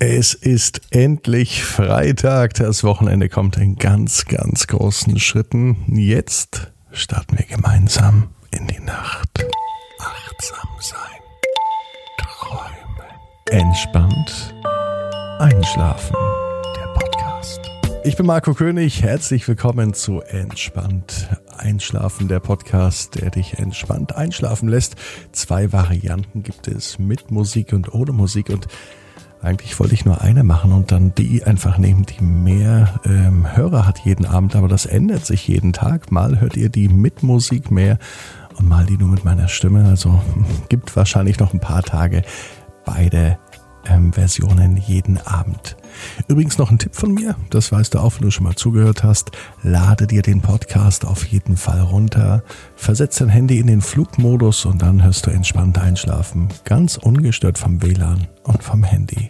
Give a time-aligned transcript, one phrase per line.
[0.00, 2.54] Es ist endlich Freitag.
[2.54, 5.76] Das Wochenende kommt in ganz, ganz großen Schritten.
[5.86, 9.46] Jetzt starten wir gemeinsam in die Nacht.
[10.00, 10.98] Achtsam sein.
[12.18, 13.06] Träumen.
[13.50, 14.54] Entspannt.
[15.38, 16.16] Einschlafen.
[16.76, 17.60] Der Podcast.
[18.02, 19.00] Ich bin Marco König.
[19.00, 24.96] Herzlich willkommen zu Entspannt Einschlafen, der Podcast, der dich entspannt einschlafen lässt.
[25.30, 28.66] Zwei Varianten gibt es mit Musik und ohne Musik und
[29.44, 33.86] eigentlich wollte ich nur eine machen und dann die einfach nehmen, die mehr ähm, Hörer
[33.86, 36.10] hat jeden Abend, aber das ändert sich jeden Tag.
[36.10, 37.98] Mal hört ihr die mit Musik mehr
[38.56, 39.86] und mal die nur mit meiner Stimme.
[39.86, 40.20] Also
[40.68, 42.22] gibt wahrscheinlich noch ein paar Tage
[42.84, 43.38] beide
[43.88, 45.76] ähm, Versionen jeden Abend.
[46.28, 49.04] Übrigens noch ein Tipp von mir, das weißt du auch, wenn du schon mal zugehört
[49.04, 49.30] hast.
[49.62, 52.42] Lade dir den Podcast auf jeden Fall runter,
[52.76, 57.82] versetz dein Handy in den Flugmodus und dann hörst du entspannt einschlafen, ganz ungestört vom
[57.82, 59.28] WLAN und vom Handy.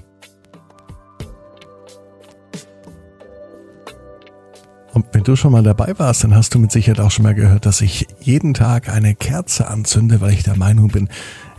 [4.94, 7.34] Und wenn du schon mal dabei warst, dann hast du mit Sicherheit auch schon mal
[7.34, 11.08] gehört, dass ich jeden Tag eine Kerze anzünde, weil ich der Meinung bin,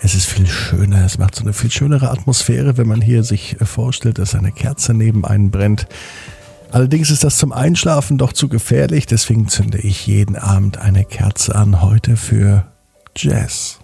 [0.06, 3.58] es ist viel schöner, es macht so eine viel schönere Atmosphäre, wenn man hier sich
[3.60, 5.88] vorstellt, dass eine Kerze neben einen brennt.
[6.72, 11.56] Allerdings ist das zum Einschlafen doch zu gefährlich, deswegen zünde ich jeden Abend eine Kerze
[11.56, 12.68] an, heute für
[13.18, 13.80] Jazz.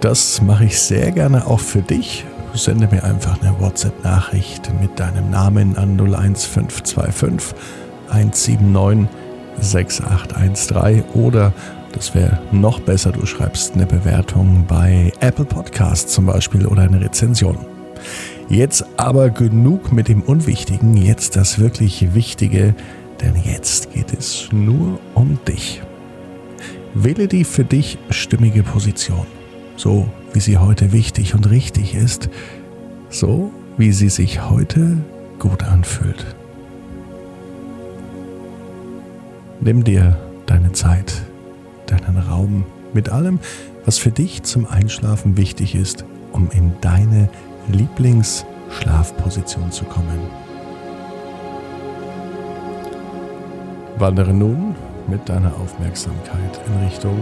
[0.00, 2.24] Das mache ich sehr gerne auch für dich.
[2.54, 7.54] Sende mir einfach eine WhatsApp-Nachricht mit deinem Namen an 01525
[8.10, 9.08] 179
[9.60, 11.52] 6813 oder
[11.92, 17.00] das wäre noch besser, du schreibst eine Bewertung bei Apple Podcasts zum Beispiel oder eine
[17.00, 17.58] Rezension.
[18.48, 22.74] Jetzt aber genug mit dem Unwichtigen, jetzt das wirklich Wichtige,
[23.20, 25.82] denn jetzt geht es nur um dich.
[26.94, 29.26] Wähle die für dich stimmige Position
[29.80, 32.28] so wie sie heute wichtig und richtig ist,
[33.08, 34.98] so wie sie sich heute
[35.38, 36.36] gut anfühlt.
[39.62, 40.16] Nimm dir
[40.46, 41.20] deine Zeit,
[41.86, 43.38] deinen Raum mit allem,
[43.84, 47.28] was für dich zum Einschlafen wichtig ist, um in deine
[47.68, 50.18] Lieblingsschlafposition zu kommen.
[53.98, 54.74] Wandere nun
[55.08, 57.18] mit deiner Aufmerksamkeit in Richtung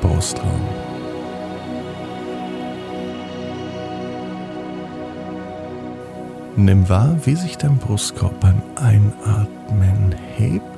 [0.00, 0.62] Brustraum.
[6.56, 10.71] Nimm wahr, wie sich dein Brustkorb beim Einatmen hebt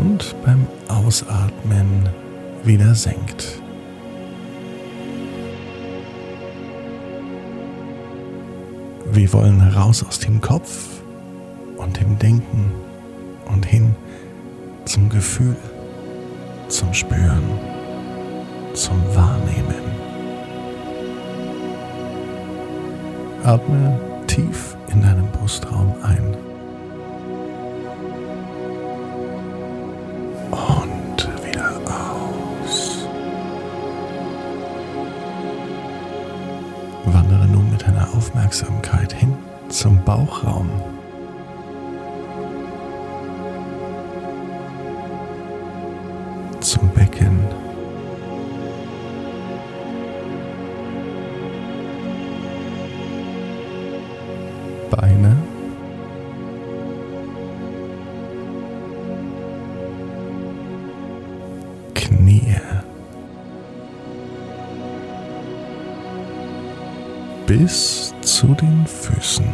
[0.00, 2.08] und beim Ausatmen
[2.64, 3.60] wieder senkt.
[9.12, 11.02] Wir wollen raus aus dem Kopf
[11.76, 12.72] und dem Denken
[13.52, 13.94] und hin
[14.86, 15.56] zum Gefühl,
[16.68, 17.42] zum Spüren,
[18.72, 19.84] zum Wahrnehmen.
[23.44, 26.49] Atme tief in deinen Brustraum ein.
[38.50, 39.32] Aufmerksamkeit hin
[39.68, 40.68] zum Bauchraum.
[46.58, 47.38] Zum Becken.
[54.90, 55.36] Beine.
[61.94, 62.56] Knie.
[67.46, 67.99] Bis
[68.40, 69.44] zu den Füßen.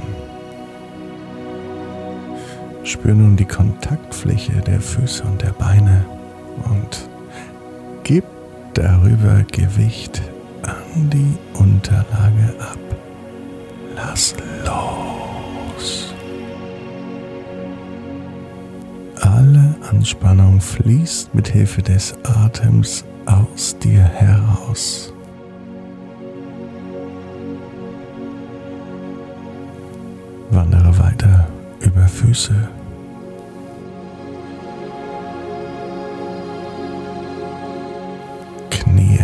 [2.85, 6.07] Spür nun die Kontaktfläche der Füße und der Beine
[6.71, 7.09] und
[8.05, 8.23] gib
[8.75, 10.23] darüber Gewicht
[10.63, 12.79] an die Unterlage ab.
[13.97, 16.15] Lass los.
[19.21, 25.13] Alle Anspannung fließt mit Hilfe des Atems aus dir heraus.
[32.27, 32.55] Füße.
[38.69, 39.21] Knie.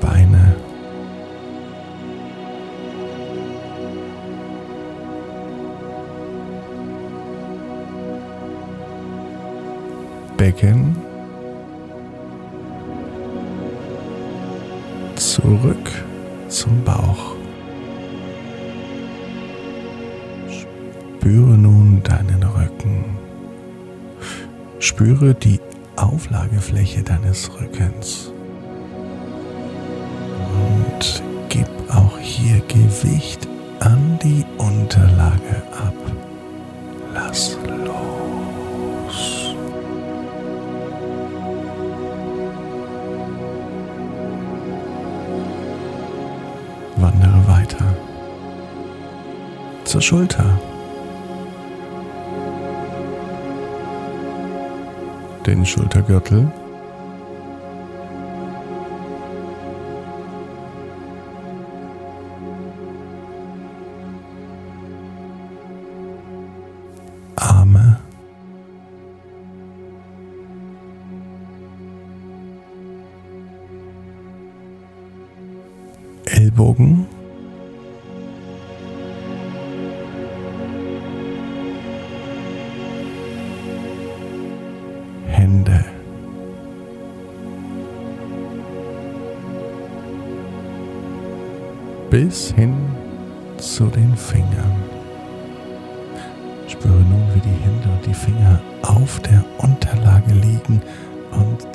[0.00, 0.56] Beine.
[10.36, 10.96] Becken.
[15.14, 15.90] Zurück
[16.48, 17.41] zum Bauch.
[21.22, 23.04] Spüre nun deinen Rücken.
[24.80, 25.60] Spüre die
[25.94, 28.32] Auflagefläche deines Rückens.
[30.50, 33.46] Und gib auch hier Gewicht
[33.78, 35.94] an die Unterlage ab.
[37.14, 39.54] Lass los.
[46.96, 47.96] Wandere weiter
[49.84, 50.58] zur Schulter.
[55.46, 56.52] Den Schultergürtel.
[85.42, 85.84] Hände.
[92.10, 92.76] Bis hin
[93.58, 94.76] zu den Fingern.
[96.68, 100.80] Spüre nun, wie die Hände und die Finger auf der Unterlage liegen
[101.32, 101.66] und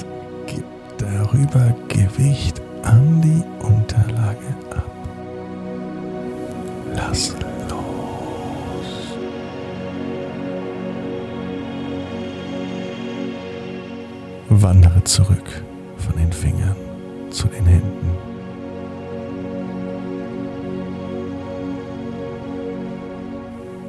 [0.45, 0.63] gib
[0.97, 4.89] darüber Gewicht an die Unterlage ab.
[6.95, 7.35] Lass
[15.07, 15.63] zurück
[15.97, 16.75] von den Fingern
[17.31, 18.17] zu den Händen.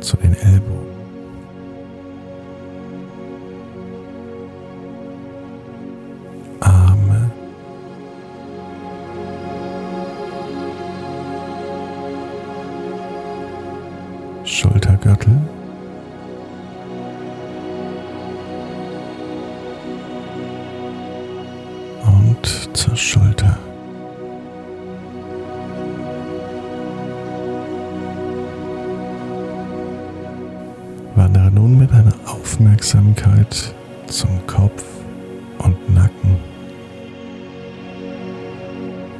[0.00, 0.77] Zu den Ellbogen.
[22.78, 23.58] Zur Schulter.
[31.16, 33.74] Wandere nun mit deiner Aufmerksamkeit
[34.06, 34.84] zum Kopf
[35.58, 36.36] und Nacken.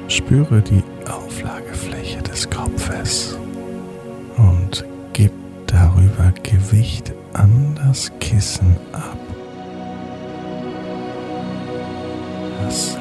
[0.07, 3.37] Spüre die Auflagefläche des Kopfes
[4.37, 4.85] und
[5.15, 5.33] gib
[5.67, 9.19] darüber Gewicht an das Kissen ab.
[12.63, 12.97] Lass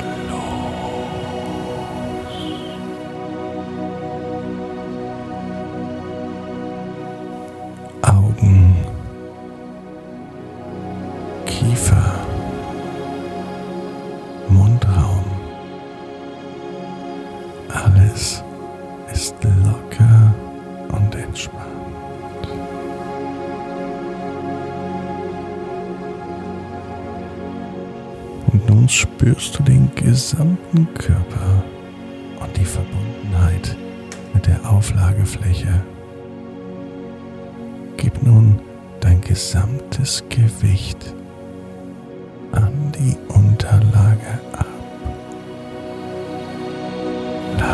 [18.18, 18.44] Alles
[19.14, 20.34] ist locker
[20.90, 21.68] und entspannt.
[28.52, 31.64] Und nun spürst du den gesamten Körper
[32.40, 33.78] und die Verbundenheit
[34.34, 35.80] mit der Auflagefläche.
[37.98, 38.60] Gib nun
[39.00, 41.14] dein gesamtes Gewicht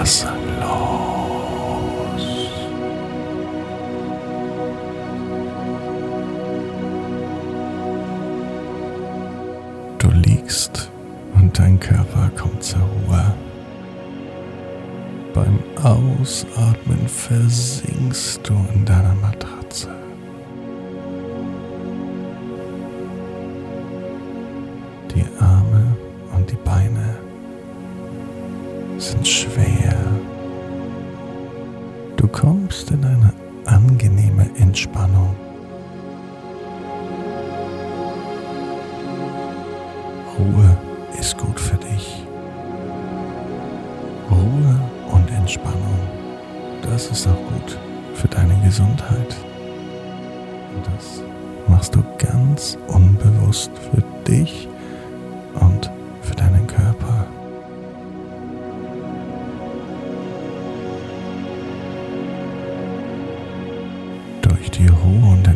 [0.04, 0.26] Lass
[0.60, 2.50] los.
[9.98, 10.92] Du liegst
[11.36, 13.33] und dein Körper kommt zur Ruhe.
[15.33, 19.88] Beim Ausatmen versinkst du in deiner Matratze.
[25.16, 25.95] Die Arme
[26.36, 27.24] und die Beine
[28.98, 29.82] sind schwer.
[34.83, 35.33] Entspannung.
[40.37, 40.78] Ruhe
[41.18, 42.25] ist gut für dich.
[44.30, 45.99] Ruhe und Entspannung,
[46.81, 47.80] das ist auch gut
[48.13, 49.37] für deine Gesundheit.
[50.75, 51.21] Und das
[51.69, 54.68] machst du ganz unbewusst für dich
[55.61, 55.90] und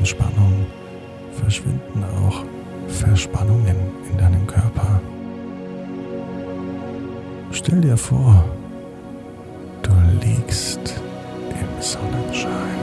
[0.08, 0.66] Entspannung
[1.34, 2.46] verschwinden auch
[2.88, 3.76] Verspannungen
[4.10, 5.02] in deinem Körper.
[7.52, 8.46] Stell dir vor,
[9.82, 9.92] du
[10.26, 10.80] liegst
[11.50, 12.80] im Sonnenschein.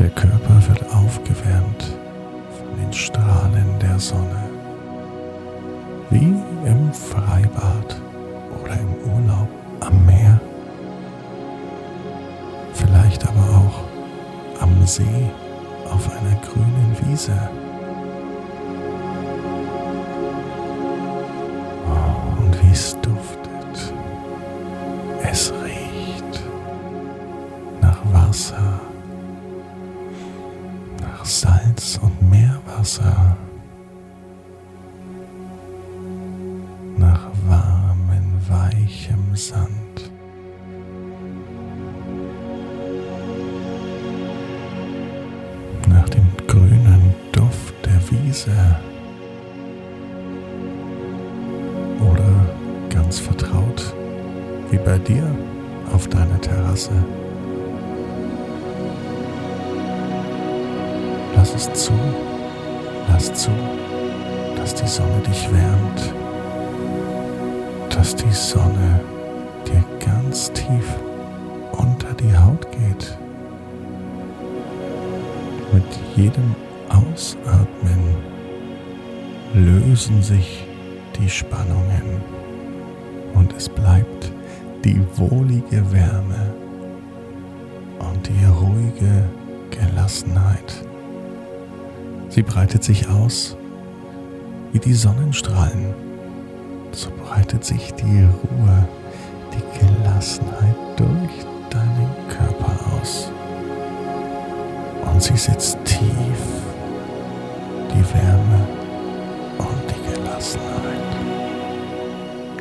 [0.00, 1.96] Der Körper wird aufgewärmt
[2.58, 4.42] von den Strahlen der Sonne.
[6.10, 6.34] Wie
[6.66, 7.96] im Freibad
[8.60, 10.40] oder im Urlaub am Meer.
[12.74, 13.41] Vielleicht aber
[14.86, 15.30] See
[15.90, 17.38] auf einer grünen Wiese.
[21.86, 23.94] Oh, und wie es duftet.
[25.22, 26.42] Es riecht
[27.80, 28.80] nach Wasser,
[31.00, 33.36] nach Salz und Meerwasser.
[37.02, 40.11] nach warmem, weichem Sand.
[48.32, 48.50] Der Wiese.
[52.00, 52.30] Oder
[52.88, 53.94] ganz vertraut,
[54.70, 55.24] wie bei dir
[55.92, 56.92] auf deiner Terrasse.
[61.36, 61.92] Lass es zu,
[63.10, 63.50] lass zu,
[64.56, 66.14] dass die Sonne dich wärmt
[67.90, 69.00] dass die Sonne
[69.66, 70.96] dir ganz tief
[71.72, 73.16] unter die Haut geht.
[75.72, 75.84] Mit
[76.16, 76.56] jedem
[76.92, 78.16] Ausatmen
[79.54, 80.64] lösen sich
[81.18, 82.22] die Spannungen
[83.34, 84.32] und es bleibt
[84.84, 86.54] die wohlige Wärme
[87.98, 89.24] und die ruhige
[89.70, 90.84] Gelassenheit.
[92.28, 93.56] Sie breitet sich aus
[94.72, 95.94] wie die Sonnenstrahlen
[96.92, 98.88] so breitet sich die Ruhe,
[99.52, 103.30] die Gelassenheit durch deinen Körper aus.
[105.10, 106.02] Und sie sitzt tief,
[107.94, 108.66] die Wärme
[109.58, 111.12] und die Gelassenheit.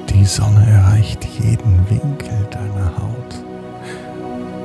[0.10, 3.36] Die Sonne erreicht jeden Winkel deiner Haut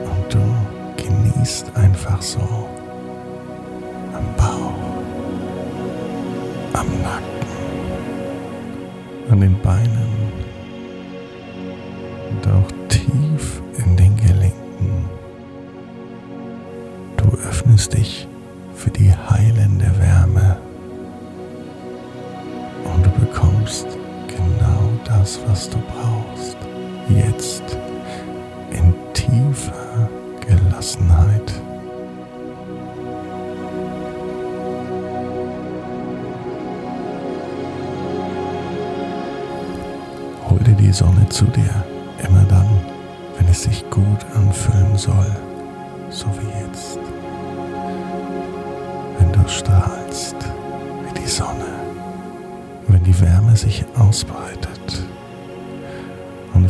[0.05, 2.41] und du genießt einfach so
[4.13, 4.75] am Bauch,
[6.73, 7.37] am Nacken
[9.31, 10.07] an den Beinen
[12.31, 15.09] und auch tief in den Gelenken.
[17.17, 18.29] Du öffnest dich
[25.47, 26.57] was du brauchst.
[27.09, 27.63] Jetzt
[28.71, 30.09] in tiefer
[30.41, 31.53] Gelassenheit.
[40.67, 41.71] dir die Sonne zu dir,
[42.27, 42.69] immer dann,
[43.37, 45.31] wenn es sich gut anfühlen soll,
[46.11, 46.99] so wie jetzt.
[49.19, 50.37] Wenn du strahlst
[51.05, 51.69] wie die Sonne,
[52.89, 55.05] wenn die Wärme sich ausbreitet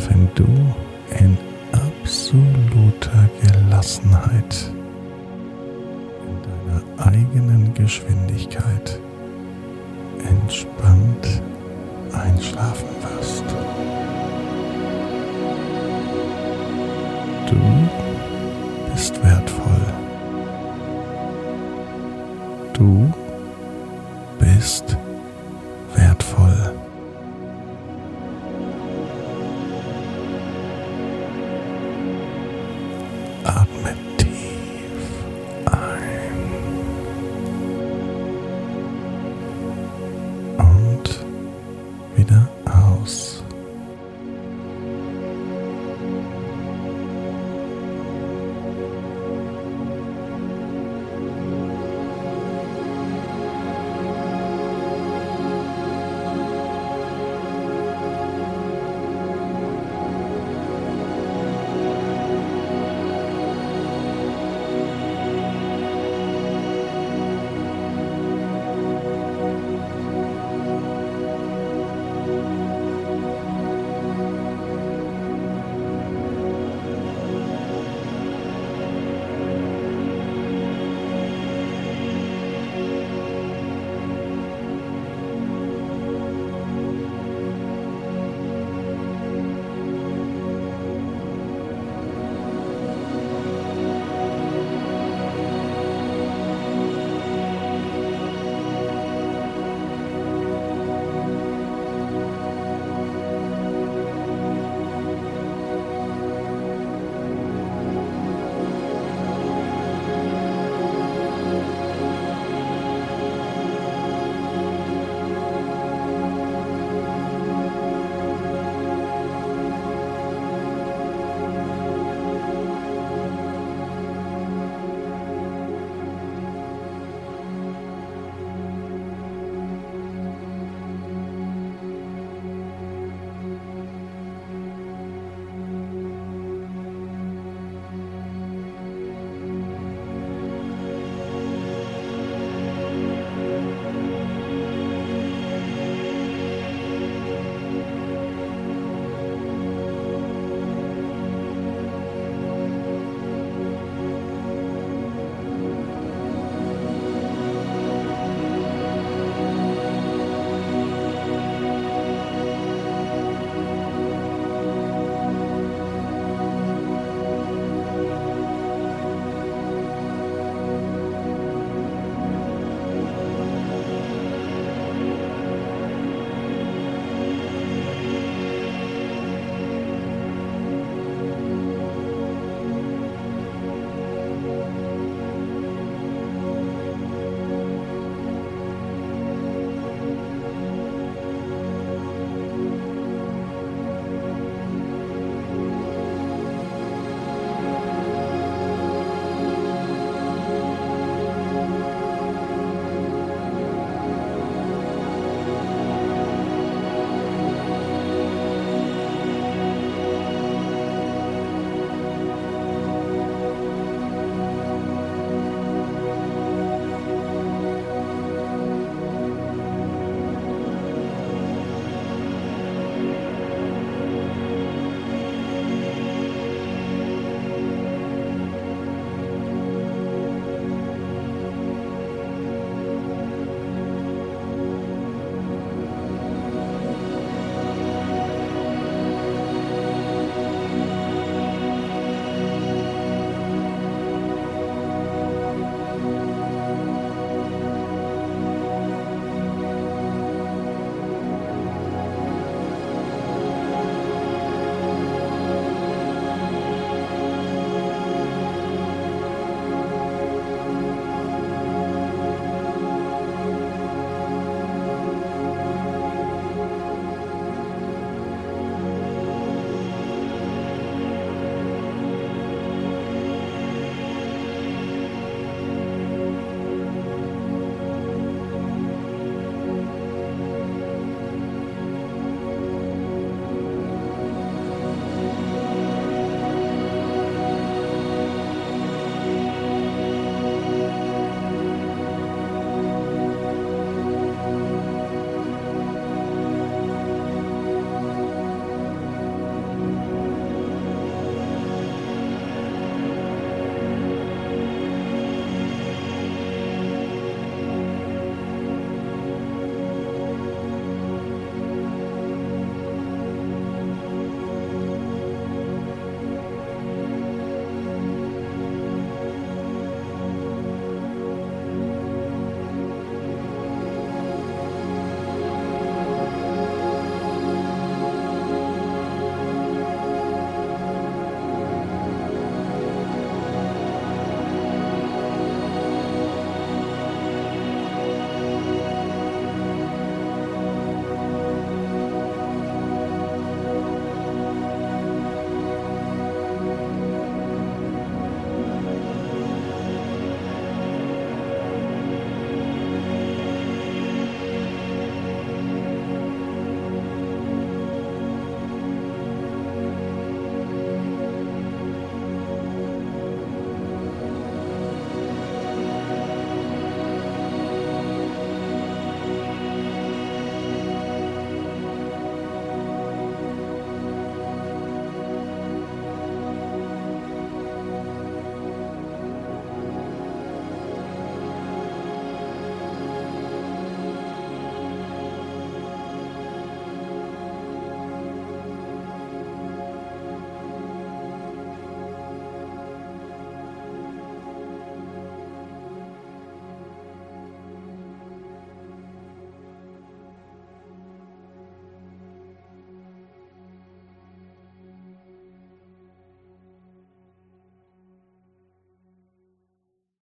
[0.09, 0.45] wenn du
[1.19, 1.37] in
[1.71, 4.71] absoluter Gelassenheit
[6.25, 8.99] in deiner eigenen Geschwindigkeit
[10.19, 11.41] entspannt
[12.13, 13.43] einschlafen wirst.